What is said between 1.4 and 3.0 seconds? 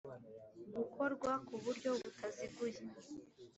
ku buryo butaziguye